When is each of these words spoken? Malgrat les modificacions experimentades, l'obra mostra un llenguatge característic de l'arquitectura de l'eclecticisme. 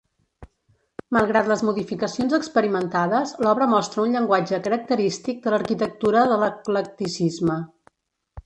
Malgrat 1.17 1.49
les 1.51 1.63
modificacions 1.67 2.33
experimentades, 2.37 3.33
l'obra 3.47 3.69
mostra 3.75 4.03
un 4.07 4.17
llenguatge 4.17 4.61
característic 4.69 5.45
de 5.45 5.55
l'arquitectura 5.55 6.25
de 6.33 6.43
l'eclecticisme. 6.47 7.61